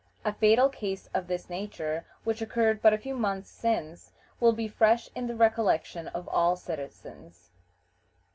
[0.25, 4.67] A fatal case of this nature, which occurred but a few months since, will be
[4.67, 7.51] fresh in the recollection of all citizens.